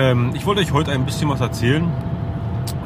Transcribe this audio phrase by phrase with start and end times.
[0.00, 1.84] Ähm, ich wollte euch heute ein bisschen was erzählen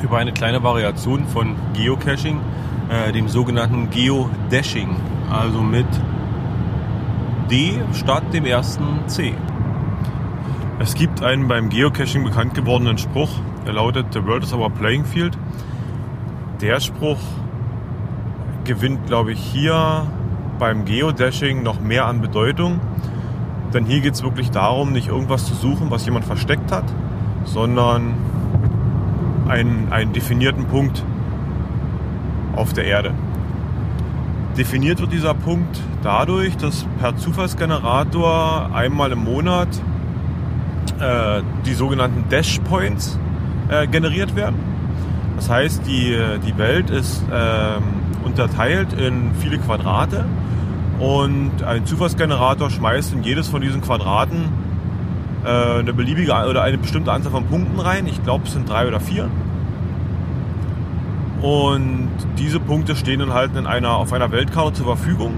[0.02, 2.40] über eine kleine Variation von Geocaching,
[2.88, 4.96] äh, dem sogenannten Geodashing,
[5.30, 5.86] also mit
[7.48, 9.32] D statt dem ersten C.
[10.80, 13.30] Es gibt einen beim Geocaching bekannt gewordenen Spruch,
[13.64, 15.38] der lautet The world is our playing field.
[16.60, 17.20] Der Spruch
[18.64, 20.04] gewinnt, glaube ich, hier
[20.58, 22.80] beim Geodashing noch mehr an Bedeutung.
[23.72, 26.84] Denn hier geht es wirklich darum, nicht irgendwas zu suchen, was jemand versteckt hat,
[27.44, 28.14] sondern
[29.48, 31.04] einen, einen definierten Punkt
[32.56, 33.12] auf der Erde.
[34.56, 39.68] Definiert wird dieser Punkt dadurch, dass per Zufallsgenerator einmal im Monat
[41.00, 43.18] äh, die sogenannten Dash Points
[43.68, 44.56] äh, generiert werden.
[45.36, 46.16] Das heißt, die,
[46.46, 50.24] die Welt ist äh, unterteilt in viele Quadrate
[51.00, 54.44] und ein Zufallsgenerator schmeißt in jedes von diesen Quadraten
[55.44, 58.06] eine beliebige oder eine bestimmte Anzahl von Punkten rein.
[58.06, 59.28] Ich glaube, es sind drei oder vier.
[61.42, 65.34] Und diese Punkte stehen dann halt in einer, auf einer Weltkarte zur Verfügung.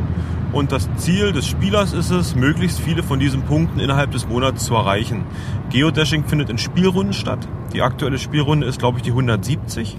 [0.53, 4.65] Und das Ziel des Spielers ist es, möglichst viele von diesen Punkten innerhalb des Monats
[4.65, 5.25] zu erreichen.
[5.71, 7.47] Geodashing findet in Spielrunden statt.
[7.73, 9.99] Die aktuelle Spielrunde ist, glaube ich, die 170.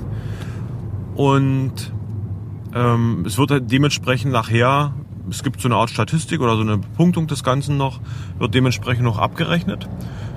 [1.15, 1.93] Und
[2.73, 4.93] ähm, es wird halt dementsprechend nachher,
[5.29, 7.99] es gibt so eine Art Statistik oder so eine Punktung des Ganzen noch,
[8.39, 9.87] wird dementsprechend noch abgerechnet.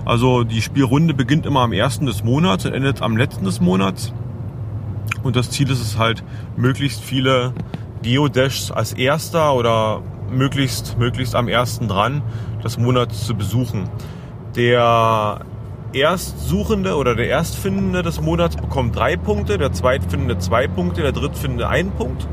[0.05, 4.13] Also die Spielrunde beginnt immer am ersten des Monats und endet am letzten des Monats.
[5.23, 6.25] Und das Ziel ist es halt,
[6.57, 7.53] möglichst viele
[8.03, 12.23] Geodashs als erster oder möglichst, möglichst am ersten dran
[12.65, 13.89] des Monats zu besuchen.
[14.57, 15.45] Der
[15.93, 21.69] Erstsuchende oder der Erstfindende des Monats bekommt drei Punkte, der Zweitfindende zwei Punkte, der Drittfindende
[21.69, 22.27] einen Punkt.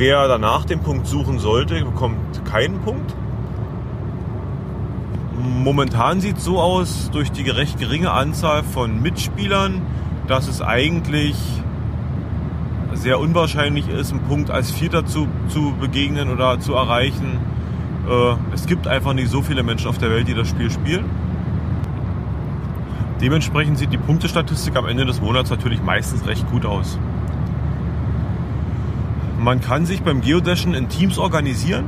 [0.00, 3.14] Wer danach den Punkt suchen sollte, bekommt keinen Punkt.
[5.38, 9.82] Momentan sieht es so aus, durch die recht geringe Anzahl von Mitspielern,
[10.26, 11.36] dass es eigentlich
[12.94, 17.38] sehr unwahrscheinlich ist, einen Punkt als Vierter zu, zu begegnen oder zu erreichen.
[18.08, 21.04] Äh, es gibt einfach nicht so viele Menschen auf der Welt, die das Spiel spielen.
[23.20, 26.98] Dementsprechend sieht die Punktestatistik am Ende des Monats natürlich meistens recht gut aus.
[29.40, 31.86] Man kann sich beim Geodashen in Teams organisieren.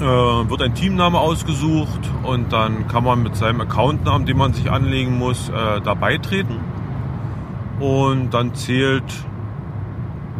[0.00, 4.68] Äh, wird ein Teamname ausgesucht und dann kann man mit seinem Accountnamen, den man sich
[4.68, 6.58] anlegen muss, äh, da beitreten.
[7.78, 9.04] Und dann zählt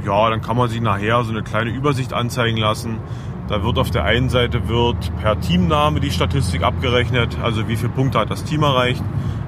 [0.04, 2.98] ja, dann kann man sich nachher so eine kleine Übersicht anzeigen lassen.
[3.48, 7.90] Da wird auf der einen Seite wird per Teamname die Statistik abgerechnet, also wie viele
[7.90, 9.02] Punkte hat das Team erreicht.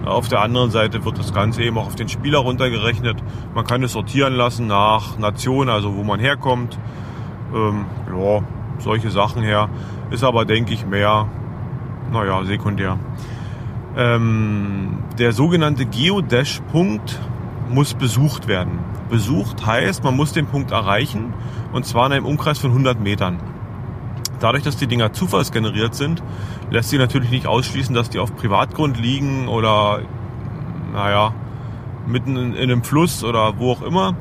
[0.06, 3.22] Auf der anderen Seite wird das Ganze eben auch auf den Spieler runtergerechnet.
[3.54, 6.78] Man kann es sortieren lassen nach Nation, also wo man herkommt.
[7.54, 8.42] Ähm, ja,
[8.78, 9.68] solche Sachen her.
[10.10, 11.26] Ist aber, denke ich, mehr,
[12.12, 12.98] naja, sekundär.
[13.96, 17.20] Ähm, der sogenannte Geodash-Punkt
[17.70, 18.78] muss besucht werden.
[19.08, 21.32] Besucht heißt, man muss den Punkt erreichen
[21.72, 23.38] und zwar in einem Umkreis von 100 Metern.
[24.44, 26.22] Dadurch, dass die Dinger zufallsgeneriert sind,
[26.70, 30.02] lässt sich natürlich nicht ausschließen, dass die auf Privatgrund liegen oder,
[30.92, 31.32] naja,
[32.06, 34.14] mitten in, in einem Fluss oder wo auch immer.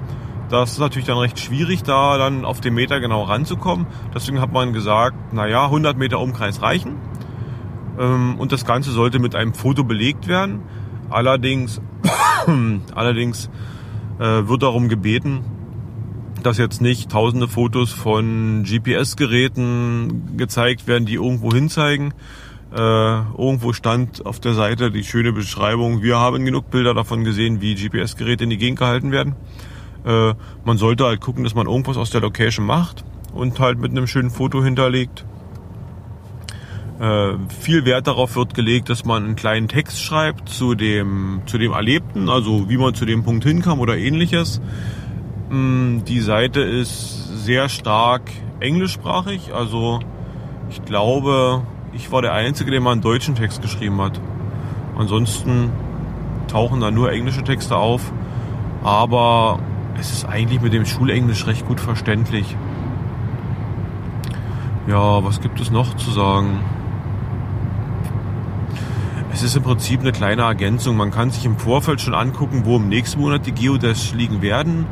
[0.47, 3.85] Das ist natürlich dann recht schwierig, da dann auf den Meter genau ranzukommen.
[4.16, 6.95] Deswegen hat man gesagt, naja, 100 Meter Umkreis reichen.
[8.00, 10.61] Ähm, und das Ganze sollte mit einem Foto belegt werden.
[11.09, 11.81] Allerdings,
[12.95, 13.50] allerdings
[14.19, 15.44] äh, wird darum gebeten,
[16.45, 22.13] dass jetzt nicht tausende Fotos von GPS-Geräten gezeigt werden, die irgendwo hinzeigen.
[22.73, 27.61] Äh, irgendwo stand auf der Seite die schöne Beschreibung, wir haben genug Bilder davon gesehen,
[27.61, 29.35] wie GPS-Geräte in die Gegend gehalten werden.
[30.05, 30.33] Äh,
[30.65, 34.07] man sollte halt gucken, dass man irgendwas aus der Location macht und halt mit einem
[34.07, 35.25] schönen Foto hinterlegt.
[36.99, 41.57] Äh, viel Wert darauf wird gelegt, dass man einen kleinen Text schreibt zu dem, zu
[41.57, 44.61] dem Erlebten, also wie man zu dem Punkt hinkam oder ähnliches.
[45.53, 48.23] Mm, die Seite ist sehr stark
[48.59, 50.00] englischsprachig, also
[50.72, 51.61] ich glaube,
[51.91, 54.20] ich war der Einzige, der mal einen deutschen Text geschrieben hat.
[54.97, 55.70] Ansonsten
[56.47, 58.11] tauchen da nur englische Texte auf,
[58.84, 59.59] aber
[60.00, 62.58] es ist eigentlich mit dem Schulenglisch recht gut verständlich.
[64.88, 66.61] Ja, was gibt es noch zu sagen?
[69.32, 70.97] Es ist im Prinzip eine kleine Ergänzung.
[70.97, 74.88] Man kann sich im Vorfeld schon angucken, wo im nächsten Monat die Geodash liegen werden.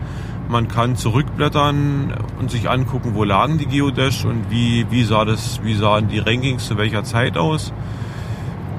[0.51, 5.63] Man kann zurückblättern und sich angucken, wo lagen die Geodash und wie, wie, sah das,
[5.63, 7.71] wie sahen die Rankings zu welcher Zeit aus.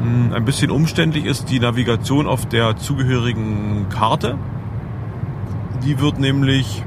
[0.02, 4.36] Hm, ein bisschen umständlich ist die Navigation auf der zugehörigen Karte.
[5.82, 6.82] Die wird nämlich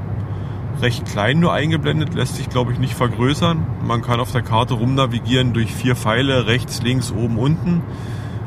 [0.80, 3.66] recht klein nur eingeblendet, lässt sich glaube ich nicht vergrößern.
[3.84, 7.82] Man kann auf der Karte rumnavigieren durch vier Pfeile, rechts, links, oben, unten.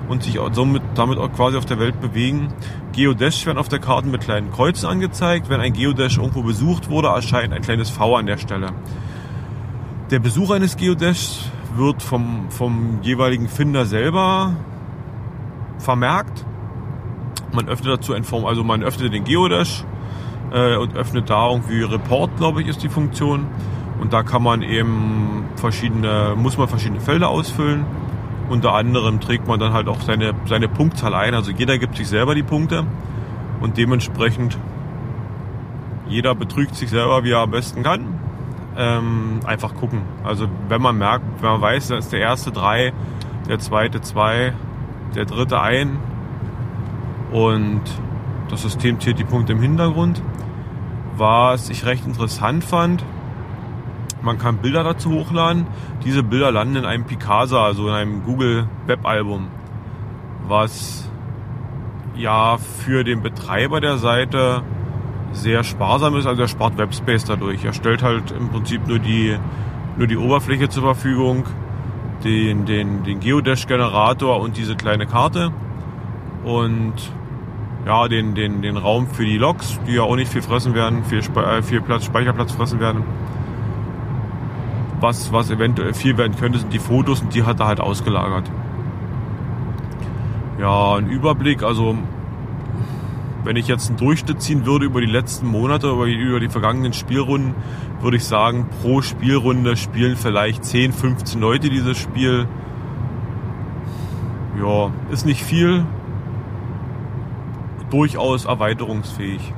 [0.09, 2.49] Und sich somit, damit auch quasi auf der Welt bewegen.
[2.91, 5.49] Geodash werden auf der Karte mit kleinen Kreuzen angezeigt.
[5.49, 8.71] Wenn ein Geodash irgendwo besucht wurde, erscheint ein kleines V an der Stelle.
[10.09, 14.55] Der Besuch eines Geodashs wird vom, vom jeweiligen Finder selber
[15.77, 16.45] vermerkt.
[17.53, 19.83] Man öffnet dazu ein Form, also man öffnet den Geodash
[20.51, 23.47] äh, und öffnet da irgendwie Report, glaube ich, ist die Funktion.
[23.99, 27.85] Und da kann man eben verschiedene, muss man verschiedene Felder ausfüllen.
[28.49, 31.35] Unter anderem trägt man dann halt auch seine, seine Punktzahl ein.
[31.35, 32.85] Also jeder gibt sich selber die Punkte
[33.61, 34.57] und dementsprechend
[36.07, 38.19] jeder betrügt sich selber, wie er am besten kann.
[38.75, 40.01] Ähm, einfach gucken.
[40.23, 42.93] Also wenn man merkt, wenn man weiß, da ist der erste drei,
[43.47, 44.53] der zweite zwei,
[45.15, 45.99] der dritte ein
[47.31, 47.81] und
[48.49, 50.21] das System zählt die Punkte im Hintergrund.
[51.17, 53.03] Was ich recht interessant fand,
[54.21, 55.67] man kann Bilder dazu hochladen.
[56.03, 59.47] Diese Bilder landen in einem Picasa, also in einem Google Web-Album,
[60.47, 61.09] was
[62.15, 64.61] ja für den Betreiber der Seite
[65.31, 66.25] sehr sparsam ist.
[66.25, 67.63] Also er spart Webspace dadurch.
[67.63, 69.37] Er stellt halt im Prinzip nur die,
[69.97, 71.45] nur die Oberfläche zur Verfügung,
[72.23, 75.51] den, den, den Geodash-Generator und diese kleine Karte
[76.43, 76.93] und
[77.85, 81.05] ja, den, den, den Raum für die Logs, die ja auch nicht viel fressen werden,
[81.05, 83.03] viel, äh, viel Platz, Speicherplatz fressen werden
[84.99, 88.49] was, was eventuell viel werden könnte, sind die Fotos und die hat er halt ausgelagert.
[90.59, 91.97] Ja, ein Überblick, also
[93.43, 96.49] wenn ich jetzt einen Durchschnitt ziehen würde über die letzten Monate, über die, über die
[96.49, 97.55] vergangenen Spielrunden,
[98.01, 102.47] würde ich sagen, pro Spielrunde spielen vielleicht 10, 15 Leute dieses Spiel.
[104.61, 105.85] Ja, ist nicht viel,
[107.89, 109.53] durchaus erweiterungsfähig.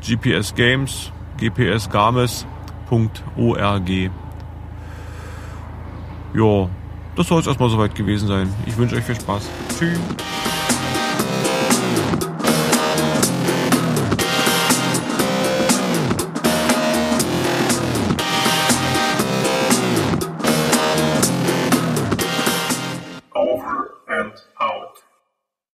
[0.00, 2.46] GPS Games, GPS Games.org.
[6.34, 6.68] Ja,
[7.16, 8.52] das soll es erstmal soweit gewesen sein.
[8.66, 9.48] Ich wünsche euch viel Spaß.
[9.78, 9.98] Tschüss.